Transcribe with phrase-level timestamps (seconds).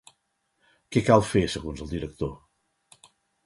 [0.95, 2.35] Què cal fer, segons el director?